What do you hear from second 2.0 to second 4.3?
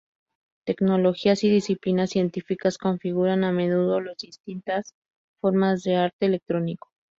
científicas configuran, a menudo, las